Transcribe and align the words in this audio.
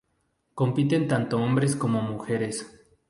Compiten 0.55 1.07
tanto 1.07 1.37
hombres 1.37 1.75
como 1.75 2.01
mujeres. 2.01 2.65